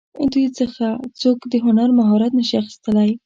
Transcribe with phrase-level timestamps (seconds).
[0.33, 0.85] دوی څخه
[1.21, 3.11] څوک د هنر مهارت نشي اخیستلی.